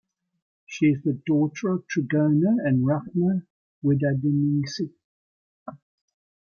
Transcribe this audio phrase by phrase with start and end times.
[0.65, 3.45] She is the daughter of Trenggono and Rachma
[3.83, 4.93] Widadiningsih.